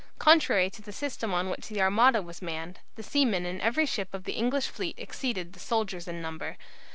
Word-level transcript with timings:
Contrary 0.17 0.67
to 0.67 0.81
the 0.81 0.91
system 0.91 1.31
on 1.31 1.47
which 1.47 1.67
the 1.67 1.79
Armada 1.79 2.23
was 2.23 2.41
manned, 2.41 2.79
the 2.95 3.03
seamen 3.03 3.45
in 3.45 3.61
every 3.61 3.85
ship 3.85 4.11
of 4.15 4.23
the 4.23 4.33
English 4.33 4.65
fleet 4.67 4.95
exceeded 4.97 5.53
the 5.53 5.59
soldiers 5.59 6.07
in 6.07 6.19
number. 6.23 6.57